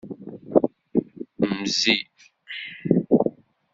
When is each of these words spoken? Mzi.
Mzi. 1.61 1.95